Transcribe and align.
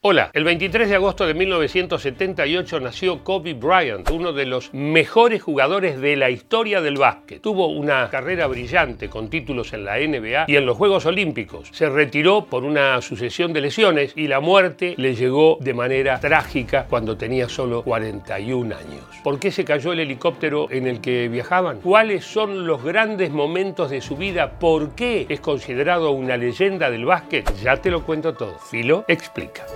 Hola, 0.00 0.30
el 0.32 0.44
23 0.44 0.88
de 0.90 0.94
agosto 0.94 1.26
de 1.26 1.34
1978 1.34 2.78
nació 2.78 3.24
Kobe 3.24 3.54
Bryant, 3.54 4.08
uno 4.12 4.32
de 4.32 4.46
los 4.46 4.72
mejores 4.72 5.42
jugadores 5.42 6.00
de 6.00 6.14
la 6.14 6.30
historia 6.30 6.80
del 6.80 6.98
básquet. 6.98 7.42
Tuvo 7.42 7.66
una 7.66 8.08
carrera 8.08 8.46
brillante 8.46 9.10
con 9.10 9.28
títulos 9.28 9.72
en 9.72 9.84
la 9.84 9.98
NBA 9.98 10.44
y 10.46 10.54
en 10.54 10.66
los 10.66 10.76
Juegos 10.76 11.04
Olímpicos. 11.04 11.70
Se 11.72 11.88
retiró 11.88 12.44
por 12.44 12.62
una 12.62 13.02
sucesión 13.02 13.52
de 13.52 13.60
lesiones 13.60 14.12
y 14.14 14.28
la 14.28 14.38
muerte 14.38 14.94
le 14.96 15.16
llegó 15.16 15.58
de 15.60 15.74
manera 15.74 16.20
trágica 16.20 16.86
cuando 16.88 17.16
tenía 17.16 17.48
solo 17.48 17.82
41 17.82 18.76
años. 18.76 19.02
¿Por 19.24 19.40
qué 19.40 19.50
se 19.50 19.64
cayó 19.64 19.92
el 19.92 19.98
helicóptero 19.98 20.70
en 20.70 20.86
el 20.86 21.00
que 21.00 21.26
viajaban? 21.28 21.80
¿Cuáles 21.80 22.24
son 22.24 22.68
los 22.68 22.84
grandes 22.84 23.32
momentos 23.32 23.90
de 23.90 24.00
su 24.00 24.16
vida? 24.16 24.60
¿Por 24.60 24.94
qué 24.94 25.26
es 25.28 25.40
considerado 25.40 26.12
una 26.12 26.36
leyenda 26.36 26.88
del 26.88 27.04
básquet? 27.04 27.52
Ya 27.60 27.78
te 27.78 27.90
lo 27.90 28.04
cuento 28.04 28.34
todo. 28.34 28.60
Filo 28.60 29.04
explica. 29.08 29.66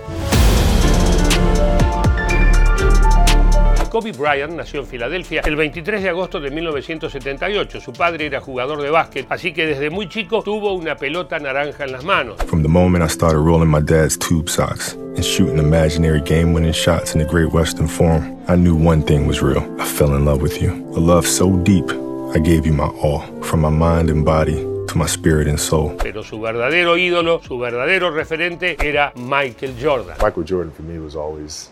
Kobe 3.93 4.11
Bryant 4.11 4.53
nació 4.53 4.79
en 4.79 4.87
Filadelfia 4.87 5.41
el 5.45 5.55
23 5.55 6.01
de 6.01 6.09
agosto 6.09 6.39
de 6.39 6.49
1978. 6.49 7.79
Su 7.79 7.93
padre 7.93 8.25
era 8.25 8.41
jugador 8.41 8.81
de 8.81 8.89
básquet, 8.89 9.27
así 9.29 9.53
que 9.53 9.67
desde 9.67 9.91
muy 9.91 10.09
chico 10.09 10.41
tuvo 10.41 10.73
una 10.73 10.95
pelota 10.95 11.37
naranja 11.37 11.83
en 11.83 11.91
las 11.91 12.03
manos. 12.03 12.37
From 12.47 12.63
the 12.63 12.67
moment 12.67 13.05
I 13.05 13.07
started 13.07 13.37
rolling 13.37 13.69
my 13.69 13.81
dad's 13.81 14.17
tube 14.17 14.49
socks 14.49 14.93
and 15.15 15.23
shooting 15.23 15.59
imaginary 15.59 16.21
game-winning 16.21 16.73
shots 16.73 17.13
in 17.13 17.19
the 17.19 17.31
Great 17.31 17.53
Western 17.53 17.87
Forum, 17.87 18.35
I 18.47 18.55
knew 18.55 18.73
one 18.73 19.03
thing 19.03 19.27
was 19.27 19.43
real. 19.43 19.61
I 19.79 19.85
fell 19.85 20.15
in 20.15 20.25
love 20.25 20.41
with 20.41 20.59
you. 20.59 20.71
A 20.95 20.99
love 20.99 21.27
so 21.27 21.55
deep, 21.57 21.85
I 22.33 22.39
gave 22.39 22.65
you 22.65 22.73
my 22.73 22.89
all, 22.99 23.21
from 23.43 23.61
my 23.61 23.69
mind 23.69 24.09
and 24.09 24.25
body 24.25 24.55
to 24.87 24.97
my 24.97 25.05
spirit 25.05 25.47
and 25.47 25.59
soul. 25.59 25.95
Pero 26.01 26.23
su 26.23 26.41
verdadero 26.41 26.97
ídolo, 26.97 27.43
su 27.43 27.59
verdadero 27.59 28.09
referente 28.09 28.75
era 28.83 29.13
Michael 29.15 29.75
Jordan. 29.79 30.17
Michael 30.19 30.45
Jordan 30.49 30.71
for 30.71 30.81
me 30.81 30.97
was 30.97 31.15
always, 31.15 31.69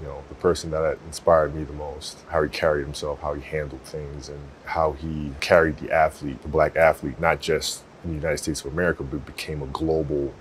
you 0.00 0.06
know, 0.06 0.22
the 0.28 0.34
person 0.36 0.70
that 0.70 0.98
inspired 1.06 1.54
me 1.54 1.64
the 1.64 1.72
most. 1.72 2.18
How 2.28 2.42
he 2.42 2.48
carried 2.48 2.84
himself, 2.84 3.20
how 3.20 3.34
he 3.34 3.42
handled 3.42 3.82
things, 3.82 4.28
and 4.28 4.40
how 4.64 4.92
he 4.92 5.32
carried 5.40 5.78
the 5.78 5.92
athlete, 5.92 6.42
the 6.42 6.48
black 6.48 6.76
athlete, 6.76 7.20
not 7.20 7.40
just 7.40 7.82
in 8.04 8.10
the 8.10 8.16
United 8.16 8.38
States 8.38 8.64
of 8.64 8.72
America, 8.72 9.02
but 9.02 9.24
became 9.26 9.62
a 9.62 9.66
global 9.66 10.32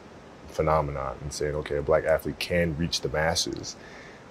phenomenon 0.47 1.17
and 1.21 1.33
saying, 1.33 1.55
okay, 1.55 1.77
a 1.77 1.81
black 1.81 2.05
athlete 2.05 2.39
can 2.39 2.75
reach 2.77 3.01
the 3.01 3.09
masses 3.09 3.75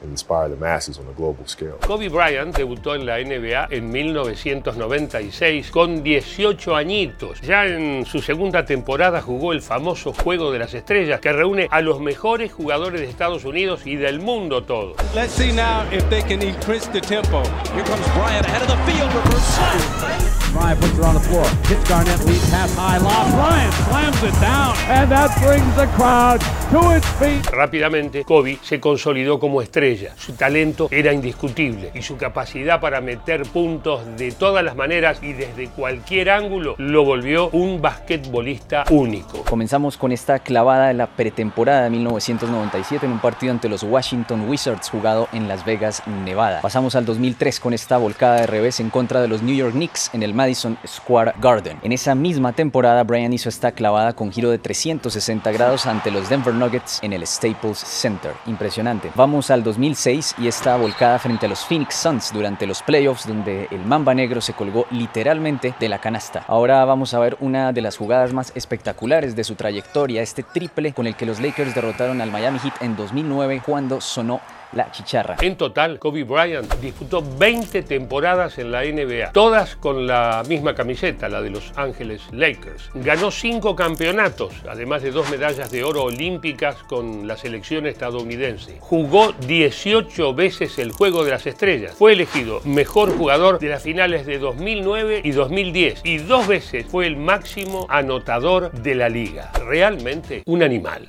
inspire 0.05 0.49
the 0.49 0.57
masses 0.57 0.99
on 0.99 1.07
a 1.09 1.13
global 1.13 1.47
scale. 1.47 1.79
Kobe 1.87 2.09
Bryant 2.09 2.57
debutó 2.57 2.95
en 2.95 3.07
la 3.07 3.19
NBA 3.19 3.69
en 3.71 3.91
1996 3.91 5.71
con 5.71 6.03
18 6.03 6.77
añitos. 6.77 7.41
Ya 7.41 7.67
en 7.67 8.05
su 8.07 8.21
segunda 8.21 8.65
temporada 8.65 9.21
jugó 9.21 9.53
el 9.53 9.63
famoso 9.63 10.13
Juego 10.13 10.53
de 10.53 10.59
las 10.59 10.75
Estrellas 10.75 11.21
que 11.21 11.33
reúne 11.33 11.69
a 11.71 11.81
los 11.81 12.01
mejores 12.01 12.53
jugadores 12.53 13.01
de 13.01 13.09
Estados 13.09 13.45
Unidos 13.45 13.87
y 13.87 13.97
del 13.97 14.21
mundo 14.21 14.65
todo. 14.65 14.95
Let's 15.15 15.33
see 15.33 15.53
now 15.53 15.85
if 15.93 16.09
they 16.09 16.23
can 16.23 16.43
increase 16.43 16.89
the 16.91 17.01
tempo. 17.01 17.43
Here 17.75 17.85
comes 17.85 18.07
Bryant 18.15 18.47
ahead 18.47 18.63
of 18.63 18.69
the 18.69 18.93
field, 18.93 19.13
reverse 19.13 20.30
slam. 20.51 20.61
Bryant 20.61 20.81
puts 20.81 20.99
it 20.99 21.05
on 21.05 21.15
the 21.15 21.21
floor. 21.21 21.47
Hits 21.69 21.89
Garnett, 21.89 22.25
lead 22.27 22.41
pass 22.51 22.75
high, 22.77 22.99
lob. 22.99 23.31
Bryant 23.33 23.75
slams 23.89 24.23
it 24.23 24.41
down, 24.41 24.77
and 24.89 25.11
that 25.11 25.31
brings 25.41 25.77
the 25.77 25.87
crowd 25.97 26.41
to 26.71 26.97
its 26.97 27.07
feet. 27.19 27.45
Rápidamente, 27.51 28.25
Kobe 28.25 28.59
se 28.63 28.81
consolidó 28.81 29.39
como 29.39 29.63
estrella. 29.63 30.15
Su 30.17 30.33
talento 30.35 30.89
era 30.91 31.13
indiscutible 31.13 31.91
y 31.95 32.03
su 32.03 32.17
capacidad 32.17 32.81
para 32.81 33.01
meter 33.01 33.43
puntos 33.43 34.05
de 34.17 34.33
todas 34.33 34.65
las 34.65 34.77
maneras 34.77 35.19
y 35.23 35.33
desde 35.33 35.69
cualquier 35.69 36.31
ángulo 36.31 36.75
lo 36.79 37.05
volvió 37.05 37.51
un 37.51 37.81
basquetbolista 37.81 38.85
único. 38.91 39.45
Comenzamos 39.45 39.97
con 39.97 40.13
esta 40.13 40.39
clavada 40.39 40.89
de 40.89 40.95
la 40.95 41.07
pretemporada 41.07 41.85
de 41.85 41.91
1997 41.91 43.07
en 43.07 43.13
un 43.13 43.19
partido 43.21 43.53
ante 43.53 43.69
los 43.69 43.83
Washington 43.83 44.49
Wizards 44.49 44.91
jugado 44.91 45.29
en 45.33 45.49
Las 45.49 45.65
Vegas, 45.65 46.03
Nevada. 46.07 46.61
Pasamos 46.61 46.95
al 46.95 47.05
2003 47.05 47.61
con 47.61 47.73
esta 47.73 47.97
volcada 47.97 48.37
de 48.37 48.47
revés 48.47 48.81
en 48.81 48.91
contra 48.91 49.21
de 49.21 49.29
los 49.29 49.43
New 49.43 49.55
York 49.55 49.73
Knicks 49.73 50.11
en 50.13 50.23
el 50.23 50.35
Madison 50.41 50.79
Square 50.87 51.35
Garden. 51.39 51.77
En 51.83 51.93
esa 51.93 52.15
misma 52.15 52.55
temporada, 52.55 53.05
Brian 53.05 53.31
hizo 53.31 53.51
esta 53.51 53.73
clavada 53.73 54.15
con 54.15 54.33
giro 54.33 54.51
de 54.51 54.57
360 54.57 55.53
grados 55.53 55.85
ante 55.85 56.11
los 56.11 56.31
Denver 56.31 56.55
Nuggets 56.55 56.99
en 57.03 57.13
el 57.13 57.27
Staples 57.27 57.77
Center. 57.77 58.33
Impresionante. 58.47 59.11
Vamos 59.17 59.51
al 59.51 59.63
2006 59.63 60.37
y 60.39 60.49
esta 60.49 60.79
volcada 60.79 61.19
frente 61.19 61.45
a 61.45 61.49
los 61.51 61.67
Phoenix 61.67 61.95
Suns 61.95 62.33
durante 62.33 62.67
los 62.67 62.83
playoffs 62.83 63.29
donde 63.29 63.69
el 63.71 63.85
Mamba 63.85 64.15
Negro 64.15 64.41
se 64.41 64.55
colgó 64.55 64.87
literalmente 64.91 65.75
de 65.79 65.89
la 65.91 66.01
canasta. 66.01 66.43
Ahora 66.49 66.87
vamos 66.87 67.13
a 67.13 67.19
ver 67.19 67.37
una 67.41 67.75
de 67.75 67.83
las 67.83 67.99
jugadas 67.99 68.33
más 68.33 68.51
espectaculares 68.55 69.37
de 69.37 69.45
su 69.45 69.57
trayectoria, 69.57 70.23
este 70.23 70.43
triple 70.43 70.95
con 70.95 71.07
el 71.07 71.17
que 71.17 71.27
los 71.27 71.39
Lakers 71.39 71.75
derrotaron 71.75 72.23
al 72.23 72.31
Miami 72.31 72.61
Heat 72.61 72.81
en 72.81 72.97
2009 72.97 73.61
cuando 73.67 74.01
sonó 74.01 74.41
la 74.73 74.91
chicharra. 74.93 75.37
En 75.41 75.57
total, 75.57 75.99
Kobe 75.99 76.25
Bryant 76.25 76.73
disputó 76.77 77.23
20 77.39 77.83
temporadas 77.83 78.59
en 78.59 78.71
la 78.71 78.83
NBA, 78.83 79.33
todas 79.33 79.77
con 79.77 80.07
la 80.07 80.43
misma 80.49 80.75
camiseta, 80.75 81.29
la 81.29 81.43
de 81.43 81.51
Los 81.51 81.73
Ángeles 81.77 82.23
Lakers. 82.33 82.91
Ganó 82.95 83.31
cinco 83.31 83.75
campeonatos, 83.75 84.55
además 84.69 85.03
de 85.03 85.11
dos 85.11 85.31
medallas 85.31 85.71
de 85.71 85.85
oro 85.85 86.05
olímpicas 86.05 86.77
con 86.85 87.27
la 87.27 87.37
selección 87.37 87.87
estadounidense. 87.87 88.79
Jugó 88.81 89.33
18 89.33 90.35
veces 90.35 90.79
el 90.79 90.93
Juego 90.93 91.25
de 91.25 91.33
las 91.33 91.47
Estrellas. 91.47 91.95
Fue 91.97 92.13
elegido 92.13 92.61
mejor 92.65 93.17
jugador 93.17 93.59
de 93.59 93.69
las 93.69 93.83
finales 93.83 94.27
de 94.27 94.39
2009 94.39 95.23
y 95.25 95.31
2010 95.33 96.01
y 96.05 96.19
dos 96.19 96.47
veces 96.47 96.87
fue 96.87 97.07
el 97.07 97.17
máximo 97.17 97.87
anotador 97.89 98.71
de 98.73 98.95
la 98.95 99.09
liga. 99.09 99.51
Realmente 99.67 100.43
un 100.47 100.63
animal. 100.63 101.07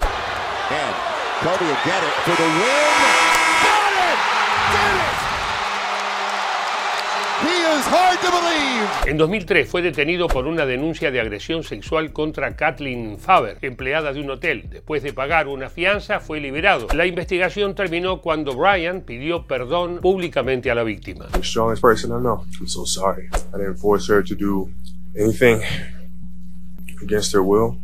And 0.71 1.11
Kobe 1.43 3.20
En 9.05 9.17
2003 9.17 9.67
fue 9.67 9.81
detenido 9.81 10.27
por 10.27 10.47
una 10.47 10.65
denuncia 10.65 11.11
de 11.11 11.19
agresión 11.19 11.63
sexual 11.63 12.13
contra 12.13 12.55
Kathleen 12.55 13.17
Faber, 13.17 13.57
empleada 13.61 14.13
de 14.13 14.21
un 14.21 14.29
hotel. 14.29 14.67
Después 14.69 15.03
de 15.03 15.11
pagar 15.11 15.47
una 15.47 15.69
fianza, 15.69 16.19
fue 16.19 16.39
liberado. 16.39 16.87
La 16.93 17.05
investigación 17.05 17.75
terminó 17.75 18.21
cuando 18.21 18.55
Brian 18.55 19.01
pidió 19.01 19.45
perdón 19.47 19.99
públicamente 20.01 20.71
a 20.71 20.75
la 20.75 20.83
víctima. 20.83 21.27
The 21.33 21.43
strongest 21.43 21.81
person 21.81 22.11
I 22.11 22.21
know. 22.21 22.45
I'm 22.59 22.67
so 22.67 22.85
sorry. 22.85 23.27
I 23.53 23.57
didn't 23.57 23.77
force 23.77 24.11
her 24.11 24.23
to 24.23 24.35
do 24.35 24.69
anything 25.15 25.61
against 27.01 27.33
her 27.33 27.41
will. 27.41 27.59
I'm 27.59 27.71
innocent. 27.71 27.81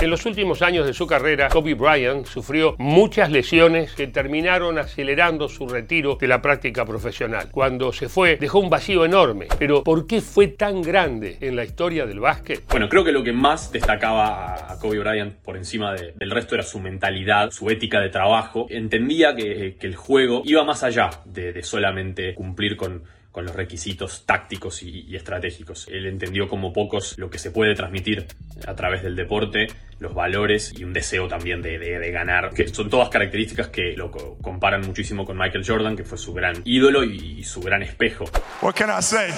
En 0.00 0.10
los 0.10 0.26
últimos 0.26 0.62
años 0.62 0.86
de 0.86 0.92
su 0.92 1.06
carrera, 1.06 1.48
Kobe 1.48 1.74
Bryant 1.74 2.26
sufrió 2.26 2.74
muchas 2.78 3.30
lesiones 3.30 3.92
que 3.94 4.06
terminaron 4.08 4.78
acelerando 4.78 5.48
su 5.48 5.68
retiro 5.68 6.16
de 6.20 6.26
la 6.26 6.42
práctica 6.42 6.84
profesional. 6.84 7.48
Cuando 7.50 7.92
se 7.92 8.08
fue, 8.08 8.36
dejó 8.36 8.58
un 8.58 8.68
vacío 8.70 9.04
enorme. 9.04 9.46
Pero 9.58 9.82
¿por 9.84 10.06
qué 10.06 10.20
fue 10.20 10.48
tan 10.48 10.82
grande 10.82 11.38
en 11.40 11.54
la 11.56 11.64
historia 11.64 12.04
del 12.06 12.20
básquet? 12.20 12.64
Bueno, 12.68 12.88
creo 12.88 13.04
que 13.04 13.12
lo 13.12 13.22
que 13.22 13.32
más 13.32 13.70
destacaba 13.70 14.72
a 14.72 14.78
Kobe 14.80 14.98
Bryant 14.98 15.34
por 15.36 15.56
encima 15.56 15.92
de- 15.92 16.12
del 16.16 16.30
resto 16.30 16.54
era 16.54 16.64
su 16.64 16.80
mentalidad, 16.80 17.50
su 17.50 17.70
ética 17.70 18.00
de 18.00 18.08
trabajo. 18.08 18.66
Entendía 18.70 19.34
que, 19.36 19.76
que 19.78 19.86
el 19.86 19.94
juego 19.96 20.42
iba 20.44 20.64
más 20.64 20.82
allá 20.82 21.10
de, 21.24 21.52
de 21.52 21.62
solamente 21.62 22.34
cumplir 22.34 22.76
con, 22.76 23.04
con 23.32 23.44
los 23.44 23.54
requisitos 23.54 24.24
tácticos 24.26 24.82
y, 24.82 25.14
estratégicos. 25.14 25.86
Él 25.88 26.06
entendió 26.06 26.48
como 26.48 26.72
pocos 26.72 27.16
lo 27.18 27.30
que 27.30 27.38
se 27.38 27.50
puede 27.50 27.74
transmitir 27.74 28.26
a 28.66 28.74
través 28.74 29.02
del 29.02 29.14
deporte, 29.16 29.66
los 30.00 30.14
valores 30.14 30.72
y 30.78 30.84
un 30.84 30.92
deseo 30.92 31.28
también 31.28 31.60
de, 31.62 32.10
ganar, 32.10 32.50
que 32.50 32.68
son 32.68 32.88
todas 32.90 33.08
características 33.10 33.68
que 33.68 33.92
lo 33.96 34.10
co- 34.10 34.38
comparan 34.40 34.80
muchísimo 34.80 35.24
con 35.24 35.36
Michael 35.38 35.64
Jordan, 35.66 35.96
que 35.96 36.04
fue 36.04 36.18
su 36.18 36.32
gran 36.32 36.62
ídolo 36.64 37.04
y- 37.04 37.38
y 37.40 37.44
su 37.44 37.60
gran 37.60 37.82
espejo. 37.82 38.24
What 38.62 38.74
can 38.74 38.90
I 38.90 39.02
say? 39.02 39.30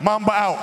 Mamba 0.00 0.44
out. 0.44 0.58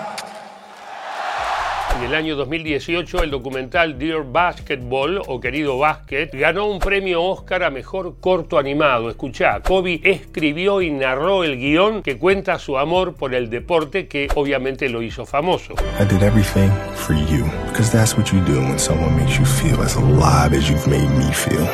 En 1.96 2.04
el 2.04 2.16
año 2.16 2.36
2018, 2.36 3.24
el 3.24 3.30
documental 3.30 4.00
Dear 4.00 4.24
Basketball 4.24 5.22
o 5.28 5.40
Querido 5.40 5.78
Básquet 5.78 6.30
ganó 6.34 6.66
un 6.66 6.80
premio 6.80 7.24
Oscar 7.24 7.64
a 7.64 7.70
mejor 7.70 8.16
corto 8.20 8.58
animado. 8.58 9.10
Escuchá, 9.10 9.62
Kobe 9.62 10.02
escribió 10.04 10.82
y 10.82 10.90
narró 10.90 11.44
el 11.44 11.58
guion 11.58 12.02
que 12.02 12.18
cuenta 12.18 12.58
su 12.58 12.78
amor 12.78 13.14
por 13.14 13.36
el 13.36 13.50
deporte 13.50 14.08
que 14.08 14.28
obviamente 14.36 14.90
lo 14.90 15.02
hizo 15.04 15.26
famoso. 15.26 15.76
I 16.00 16.06
did 16.06 16.24
everything 16.24 16.72
for 16.96 17.16
you 17.16 17.46
because 17.68 17.92
that's 17.92 18.18
what 18.18 18.32
you 18.34 18.40
do 18.42 18.60
when 18.60 18.80
someone 18.80 19.16
makes 19.16 19.38
you 19.38 19.46
feel 19.46 19.80
as 19.82 19.96
alive 19.96 20.58
as 20.58 20.70
you've 20.70 20.88
made 20.88 21.10
me 21.18 21.32
feel. 21.32 21.68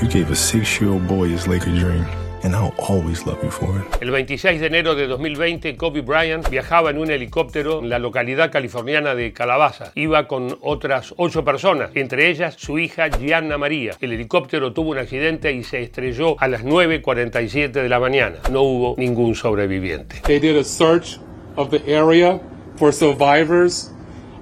You 0.00 0.08
gave 0.08 0.30
a 0.30 0.36
six-year-old 0.36 1.06
boy 1.06 1.28
his 1.28 1.46
Laker 1.46 1.70
dream, 1.78 2.04
and 2.46 2.54
I'll 2.54 2.74
always 2.78 3.26
love 3.26 3.42
you 3.42 3.50
for 3.50 3.68
it. 3.78 3.84
El 4.00 4.10
26 4.10 4.60
de 4.60 4.66
enero 4.66 4.94
de 4.94 5.06
2020, 5.08 5.76
Kobe 5.76 6.00
Bryant 6.00 6.48
viajaba 6.48 6.90
en 6.90 6.98
un 6.98 7.10
helicóptero 7.10 7.80
en 7.80 7.88
la 7.88 7.98
localidad 7.98 8.52
californiana 8.52 9.14
de 9.14 9.32
Calabaza. 9.32 9.90
Iba 9.96 10.28
con 10.28 10.56
otras 10.62 11.12
ocho 11.16 11.44
personas, 11.44 11.90
entre 11.94 12.28
ellas 12.30 12.54
su 12.56 12.78
hija 12.78 13.08
Gianna 13.08 13.58
María. 13.58 13.94
El 14.00 14.12
helicóptero 14.12 14.72
tuvo 14.72 14.90
un 14.90 14.98
accidente 14.98 15.52
y 15.52 15.64
se 15.64 15.82
estrelló 15.82 16.36
a 16.40 16.46
las 16.46 16.64
9.47 16.64 17.72
de 17.72 17.88
la 17.88 17.98
mañana. 17.98 18.36
No 18.50 18.62
hubo 18.62 18.94
ningún 18.96 19.34
sobreviviente. 19.34 20.20
They 20.22 20.38
did 20.38 20.56
a 20.56 20.64
search 20.64 21.18
of 21.56 21.70
the 21.70 21.82
area 21.92 22.40
for 22.76 22.92
survivors. 22.92 23.92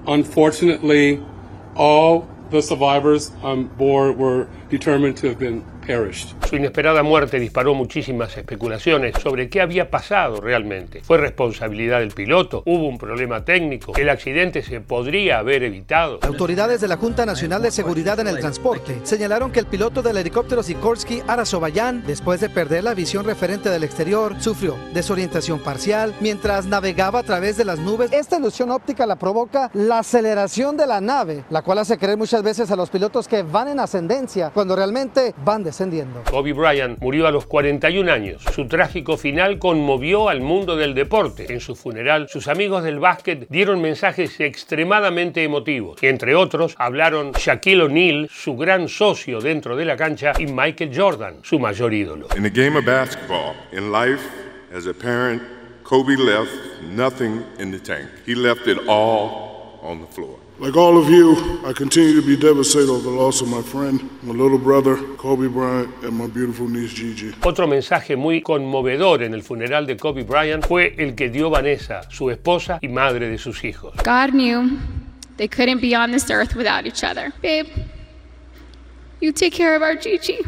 Unfortunately, 0.07 1.21
all 1.75 2.27
the 2.51 2.61
survivors 2.61 3.33
on 3.43 3.69
board 3.79 4.19
were 4.19 4.47
determined 4.69 5.17
to 5.17 5.29
have 5.29 5.39
been 5.39 5.65
Su 6.49 6.57
inesperada 6.57 7.03
muerte 7.03 7.39
disparó 7.39 7.75
muchísimas 7.75 8.35
especulaciones 8.39 9.17
sobre 9.23 9.51
qué 9.51 9.61
había 9.61 9.91
pasado 9.91 10.41
realmente. 10.41 11.03
¿Fue 11.03 11.19
responsabilidad 11.19 12.01
del 12.01 12.13
piloto? 12.13 12.63
¿Hubo 12.65 12.89
un 12.89 12.97
problema 12.97 13.45
técnico? 13.45 13.93
¿El 13.97 14.09
accidente 14.09 14.63
se 14.63 14.81
podría 14.81 15.39
haber 15.39 15.63
evitado? 15.63 16.21
Autoridades 16.23 16.81
de 16.81 16.89
la 16.89 16.97
Junta 16.97 17.27
Nacional 17.27 17.61
de 17.61 17.71
Seguridad 17.71 18.19
en 18.19 18.29
el 18.29 18.39
Transporte 18.39 18.99
señalaron 19.03 19.53
que 19.53 19.61
el 19.61 19.67
piloto 19.67 20.01
del 20.01 20.17
helicóptero 20.17 20.63
Sikorsky 20.63 21.23
Arasovayan, 21.27 22.03
después 22.07 22.41
de 22.41 22.49
perder 22.49 22.85
la 22.85 22.95
visión 22.95 23.27
referente 23.27 23.69
del 23.69 23.85
exterior, 23.85 24.41
sufrió 24.41 24.77
desorientación 24.95 25.59
parcial 25.59 26.15
mientras 26.21 26.65
navegaba 26.65 27.19
a 27.19 27.25
través 27.25 27.59
de 27.59 27.67
las 27.67 27.79
nubes. 27.79 28.11
Esta 28.11 28.39
ilusión 28.39 28.71
óptica 28.71 29.05
la 29.05 29.17
provoca 29.17 29.71
la 29.75 29.99
aceleración 29.99 30.79
de 30.79 30.87
la 30.87 31.03
nave, 31.03 31.45
la 31.51 31.61
cual 31.61 31.79
hace 31.79 31.99
creer 31.99 32.17
muchas 32.17 32.43
veces 32.43 32.71
a 32.71 32.77
los 32.77 32.89
pilotos 32.89 33.29
que 33.29 33.43
van 33.43 33.69
en 33.69 33.81
ascendencia 33.81 34.51
cuando 34.55 34.77
realmente 34.77 35.35
van 35.45 35.63
de 35.63 35.74
Kobe 36.31 36.53
Bryant 36.53 37.01
murió 37.01 37.27
a 37.27 37.31
los 37.31 37.47
41 37.47 38.13
años. 38.13 38.43
Su 38.55 38.69
trágico 38.69 39.17
final 39.17 39.59
conmovió 39.59 40.29
al 40.29 40.41
mundo 40.41 40.77
del 40.77 40.95
deporte. 40.95 41.53
En 41.53 41.61
su 41.61 41.75
funeral, 41.75 42.29
sus 42.29 42.49
amigos 42.49 42.85
del 42.85 42.99
básquet 42.99 43.49
dieron 43.49 43.81
mensajes 43.81 44.39
extremadamente 44.41 45.43
emotivos. 45.43 46.01
Entre 46.03 46.35
otros, 46.35 46.75
hablaron 46.79 47.33
Shaquille 47.33 47.83
O'Neal, 47.83 48.29
su 48.31 48.57
gran 48.57 48.89
socio 48.89 49.41
dentro 49.41 49.77
de 49.77 49.85
la 49.85 49.97
cancha, 49.97 50.33
y 50.39 50.47
Michael 50.47 50.93
Jordan, 50.95 51.39
su 51.43 51.59
mayor 51.59 51.93
ídolo. 51.93 52.29
In 52.37 52.43
the 52.43 52.51
game 52.51 52.79
of 52.79 52.85
basketball, 52.85 53.55
in 53.73 53.91
life, 53.91 54.23
as 54.73 54.87
a 54.87 54.95
parent, 54.95 55.43
Kobe 55.83 56.17
left 56.17 56.51
nothing 56.83 57.45
in 57.59 57.71
the 57.71 57.79
tank. 57.79 58.09
He 58.25 58.35
left 58.35 58.67
it 58.67 58.79
all 58.89 59.79
on 59.83 60.01
the 60.01 60.07
floor. 60.07 60.44
Like 60.61 60.77
all 60.77 60.97
of 60.97 61.11
you, 61.11 61.35
I 61.67 61.73
continue 61.73 62.15
to 62.21 62.25
be 62.25 62.37
devastated 62.37 62.89
over 62.89 63.03
the 63.03 63.17
loss 63.17 63.41
of 63.41 63.49
my 63.49 63.61
friend, 63.61 64.09
my 64.23 64.33
little 64.33 64.57
brother, 64.57 64.97
Kobe 65.17 65.49
Bryant, 65.49 65.93
and 66.05 66.17
my 66.17 66.29
beautiful 66.29 66.69
niece 66.69 66.95
Gigi. 66.95 67.35
Otro 67.43 67.67
mensaje 67.67 68.17
muy 68.17 68.41
conmovedor 68.41 69.25
en 69.25 69.35
el 69.35 69.43
funeral 69.43 69.85
de 69.85 69.97
Kobe 69.97 70.23
Bryant 70.23 70.65
fue 70.65 70.95
el 70.97 71.17
que 71.17 71.29
dio 71.29 71.51
Vanessa, 71.51 72.09
su 72.09 72.31
esposa 72.31 72.79
y 72.81 72.87
madre 72.87 73.29
de 73.29 73.37
sus 73.37 73.65
hijos. 73.65 73.97
God 74.05 74.33
knew 74.33 74.79
they 75.39 75.49
couldn't 75.49 75.81
be 75.81 75.93
on 75.93 76.13
this 76.13 76.31
earth 76.31 76.55
without 76.55 76.87
each 76.87 77.03
other. 77.03 77.33
Babe, 77.43 77.67
you 79.21 79.33
take 79.33 79.53
care 79.53 79.75
of 79.75 79.83
our 79.83 79.97
Gigi. 79.97 80.39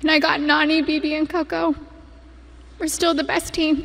And 0.00 0.10
I 0.10 0.18
got 0.18 0.40
Nani, 0.40 0.80
Bibi, 0.80 1.14
and 1.14 1.28
Coco. 1.28 1.74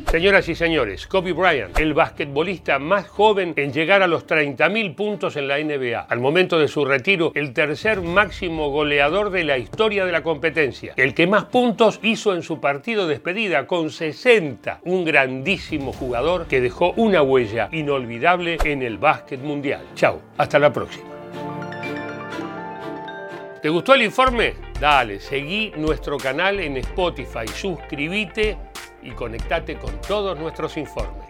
Señoras 0.10 0.48
y 0.48 0.56
señores, 0.56 1.06
Kobe 1.06 1.34
Bryant, 1.34 1.78
el 1.78 1.94
basquetbolista 1.94 2.80
más 2.80 3.08
joven 3.08 3.54
en 3.58 3.74
llegar 3.74 4.02
a 4.02 4.08
los 4.08 4.26
30.000 4.26 4.96
puntos 4.96 5.36
en 5.36 5.48
la 5.48 5.58
NBA. 5.58 6.00
Al 6.00 6.20
momento 6.20 6.58
de 6.58 6.68
su 6.68 6.86
retiro, 6.86 7.32
el 7.36 7.54
tercer 7.54 8.02
máximo 8.02 8.70
goleador 8.70 9.32
de 9.32 9.44
la 9.44 9.58
historia 9.58 10.06
de 10.06 10.12
la 10.14 10.24
competencia. 10.24 10.94
El 10.96 11.14
que 11.14 11.28
más 11.28 11.46
puntos 11.46 12.00
hizo 12.02 12.34
en 12.34 12.42
su 12.42 12.62
partido 12.62 13.06
de 13.06 13.18
despedida 13.18 13.66
con 13.66 13.90
60. 13.90 14.82
Un 14.84 15.04
grandísimo 15.04 15.92
jugador 15.92 16.46
que 16.46 16.62
dejó 16.62 16.94
una 16.98 17.24
huella 17.24 17.68
inolvidable 17.72 18.60
en 18.64 18.84
el 18.84 19.00
básquet 19.00 19.42
mundial. 19.42 19.82
Chao, 19.96 20.22
hasta 20.38 20.60
la 20.60 20.72
próxima. 20.72 21.06
¿Te 23.60 23.70
gustó 23.70 23.96
el 23.96 24.04
informe? 24.04 24.54
Dale, 24.80 25.20
seguí 25.20 25.74
nuestro 25.76 26.18
canal 26.18 26.60
en 26.60 26.78
Spotify, 26.78 27.48
suscríbete 27.52 28.56
y 29.07 29.12
conectate 29.12 29.77
con 29.77 30.00
todos 30.01 30.38
nuestros 30.38 30.75
informes. 30.77 31.27